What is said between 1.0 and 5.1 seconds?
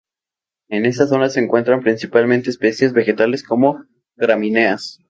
zona se encuentran principalmente especies vegetales como gramíneas.